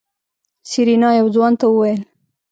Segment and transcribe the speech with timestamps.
[0.69, 2.01] سېرېنا يو ځوان ته وويل.